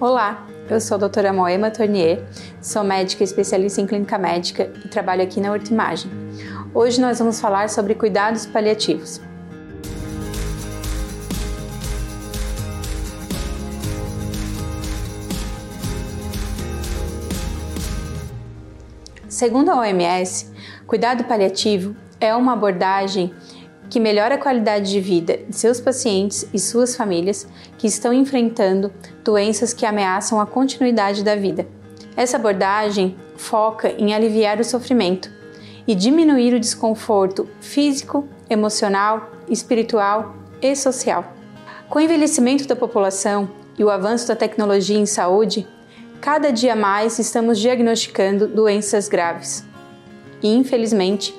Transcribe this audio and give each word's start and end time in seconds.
Olá, 0.00 0.46
eu 0.70 0.80
sou 0.80 0.94
a 0.94 0.98
doutora 0.98 1.30
Moema 1.30 1.70
Tornier, 1.70 2.24
sou 2.58 2.82
médica 2.82 3.22
especialista 3.22 3.82
em 3.82 3.86
clínica 3.86 4.16
médica 4.16 4.72
e 4.82 4.88
trabalho 4.88 5.22
aqui 5.22 5.42
na 5.42 5.52
Hortimagem. 5.52 6.10
Hoje 6.72 6.98
nós 6.98 7.18
vamos 7.18 7.38
falar 7.38 7.68
sobre 7.68 7.94
cuidados 7.94 8.46
paliativos. 8.46 9.20
Segundo 19.28 19.70
a 19.70 19.80
OMS, 19.80 20.50
cuidado 20.86 21.24
paliativo 21.24 21.94
é 22.18 22.34
uma 22.34 22.54
abordagem 22.54 23.34
que 23.90 23.98
melhora 23.98 24.36
a 24.36 24.38
qualidade 24.38 24.88
de 24.88 25.00
vida 25.00 25.40
de 25.48 25.56
seus 25.56 25.80
pacientes 25.80 26.46
e 26.54 26.58
suas 26.60 26.94
famílias 26.94 27.46
que 27.76 27.88
estão 27.88 28.12
enfrentando 28.12 28.92
doenças 29.24 29.74
que 29.74 29.84
ameaçam 29.84 30.40
a 30.40 30.46
continuidade 30.46 31.24
da 31.24 31.34
vida. 31.34 31.66
Essa 32.16 32.36
abordagem 32.36 33.16
foca 33.36 33.90
em 33.98 34.14
aliviar 34.14 34.60
o 34.60 34.64
sofrimento 34.64 35.30
e 35.86 35.94
diminuir 35.94 36.54
o 36.54 36.60
desconforto 36.60 37.48
físico, 37.60 38.28
emocional, 38.48 39.32
espiritual 39.48 40.36
e 40.62 40.76
social. 40.76 41.24
Com 41.88 41.98
o 41.98 42.02
envelhecimento 42.02 42.68
da 42.68 42.76
população 42.76 43.50
e 43.76 43.82
o 43.82 43.90
avanço 43.90 44.28
da 44.28 44.36
tecnologia 44.36 44.98
em 44.98 45.06
saúde, 45.06 45.66
cada 46.20 46.52
dia 46.52 46.76
mais 46.76 47.18
estamos 47.18 47.58
diagnosticando 47.58 48.46
doenças 48.46 49.08
graves. 49.08 49.64
E, 50.42 50.54
infelizmente, 50.54 51.34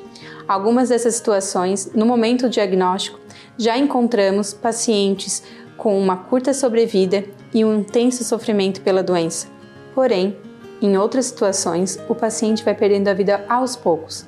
algumas 0.51 0.89
dessas 0.89 1.15
situações, 1.15 1.91
no 1.93 2.05
momento 2.05 2.43
do 2.43 2.49
diagnóstico, 2.49 3.19
já 3.57 3.77
encontramos 3.77 4.53
pacientes 4.53 5.43
com 5.77 5.97
uma 5.99 6.17
curta 6.17 6.53
sobrevida 6.53 7.23
e 7.53 7.65
um 7.65 7.79
intenso 7.79 8.23
sofrimento 8.23 8.81
pela 8.81 9.01
doença. 9.01 9.47
Porém, 9.93 10.37
em 10.81 10.97
outras 10.97 11.25
situações, 11.27 11.99
o 12.09 12.15
paciente 12.15 12.63
vai 12.63 12.73
perdendo 12.73 13.07
a 13.07 13.13
vida 13.13 13.45
aos 13.47 13.75
poucos, 13.75 14.25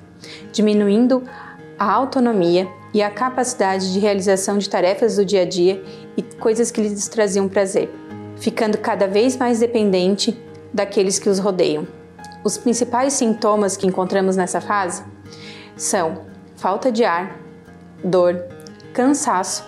diminuindo 0.52 1.24
a 1.78 1.92
autonomia 1.92 2.68
e 2.94 3.02
a 3.02 3.10
capacidade 3.10 3.92
de 3.92 4.00
realização 4.00 4.58
de 4.58 4.70
tarefas 4.70 5.16
do 5.16 5.26
dia 5.26 5.42
a 5.42 5.46
dia 5.46 5.84
e 6.16 6.22
coisas 6.22 6.70
que 6.70 6.82
lhes 6.82 7.08
traziam 7.08 7.50
prazer, 7.50 7.90
ficando 8.38 8.78
cada 8.78 9.08
vez 9.08 9.36
mais 9.36 9.60
dependente 9.60 10.38
daqueles 10.74 11.18
que 11.18 11.30
os 11.30 11.40
rodeiam. 11.40 11.88
Os 12.44 12.58
principais 12.58 13.14
sintomas 13.14 13.76
que 13.76 13.88
encontramos 13.88 14.36
nessa 14.36 14.62
fase 14.62 15.04
são 15.76 16.26
falta 16.56 16.92
de 16.92 17.04
ar, 17.04 17.40
dor, 18.04 18.44
cansaço, 18.94 19.66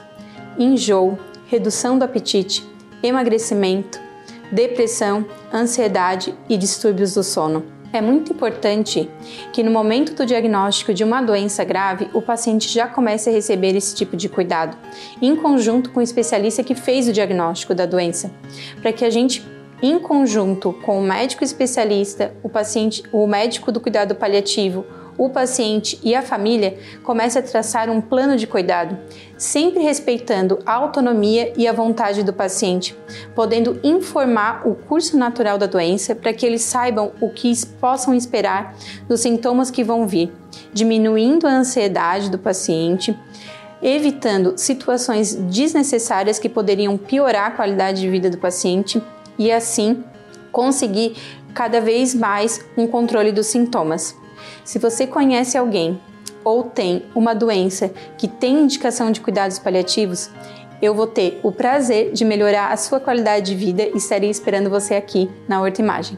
enjoo, 0.58 1.18
redução 1.48 1.98
do 1.98 2.06
apetite, 2.06 2.68
emagrecimento, 3.02 4.00
depressão, 4.52 5.26
ansiedade 5.54 6.34
e 6.48 6.58
distúrbios 6.58 7.14
do 7.14 7.24
sono. 7.24 7.66
É 7.94 8.02
muito 8.02 8.34
importante 8.34 9.10
que 9.54 9.64
no 9.64 9.72
momento 9.72 10.14
do 10.14 10.26
diagnóstico 10.26 10.94
de 10.94 11.04
uma 11.04 11.22
doença 11.22 11.64
grave, 11.64 12.10
o 12.14 12.22
paciente 12.22 12.70
já 12.70 12.88
comece 12.88 13.30
a 13.30 13.34
receber 13.34 13.76
esse 13.76 13.96
tipo 13.96 14.18
de 14.18 14.28
cuidado, 14.28 14.78
em 15.22 15.36
conjunto 15.36 15.92
com 15.92 16.02
o 16.02 16.04
especialista 16.04 16.64
que 16.64 16.76
fez 16.76 17.08
o 17.08 17.14
diagnóstico 17.14 17.74
da 17.74 17.86
doença, 17.86 18.32
para 18.82 18.92
que 18.92 19.06
a 19.06 19.10
gente 19.10 19.46
em 19.82 20.00
conjunto 20.00 20.74
com 20.84 21.00
o 21.00 21.04
médico 21.04 21.44
especialista, 21.44 22.34
o 22.42 22.50
paciente, 22.50 23.04
o 23.12 23.28
médico 23.28 23.72
do 23.72 23.80
cuidado 23.80 24.16
paliativo, 24.16 24.86
o 25.18 25.30
paciente 25.30 26.00
e 26.04 26.14
a 26.14 26.22
família 26.22 26.78
comece 27.04 27.40
a 27.40 27.42
traçar 27.42 27.90
um 27.90 28.02
plano 28.02 28.36
de 28.36 28.48
cuidado, 28.48 28.98
sempre 29.38 29.82
respeitando 29.82 30.60
a 30.66 30.74
autonomia 30.74 31.54
e 31.56 31.68
a 31.68 31.74
vontade 31.74 32.24
do 32.24 32.34
paciente, 32.34 32.96
podendo 33.34 33.80
informar 33.84 34.68
o 34.68 34.76
curso 34.76 35.18
natural 35.18 35.58
da 35.58 35.66
doença 35.66 36.16
para 36.16 36.34
que 36.34 36.46
eles 36.46 36.62
saibam 36.62 37.12
o 37.22 37.30
que 37.30 37.54
possam 37.80 38.14
esperar 38.14 38.76
dos 39.08 39.22
sintomas 39.22 39.72
que 39.72 39.84
vão 39.84 40.08
vir, 40.08 40.32
diminuindo 40.74 41.48
a 41.48 41.52
ansiedade 41.52 42.30
do 42.30 42.38
paciente, 42.38 43.18
evitando 43.82 44.58
situações 44.58 45.36
desnecessárias 45.36 46.40
que 46.40 46.50
poderiam 46.50 46.98
piorar 46.98 47.48
a 47.48 47.52
qualidade 47.52 48.02
de 48.02 48.10
vida 48.10 48.30
do 48.30 48.38
paciente 48.38 49.02
e 49.38 49.52
assim 49.52 50.04
conseguir 50.52 51.16
cada 51.54 51.80
vez 51.82 52.14
mais 52.14 52.66
um 52.78 52.88
controle 52.88 53.32
dos 53.32 53.48
sintomas. 53.48 54.16
Se 54.64 54.80
você 54.80 55.06
conhece 55.08 55.58
alguém 55.58 56.00
ou 56.44 56.64
tem 56.64 57.06
uma 57.16 57.34
doença 57.34 57.92
que 58.18 58.28
tem 58.28 58.62
indicação 58.62 59.12
de 59.12 59.22
cuidados 59.22 59.60
paliativos, 59.60 60.30
eu 60.82 60.94
vou 60.94 61.08
ter 61.08 61.40
o 61.42 61.52
prazer 61.52 62.12
de 62.12 62.24
melhorar 62.26 62.72
a 62.72 62.78
sua 62.78 63.00
qualidade 63.00 63.48
de 63.48 63.56
vida 63.56 63.84
e 63.84 63.98
estarei 63.98 64.30
esperando 64.30 64.70
você 64.70 64.96
aqui 64.96 65.30
na 65.48 65.62
Horta 65.62 65.82
Imagem. 65.82 66.18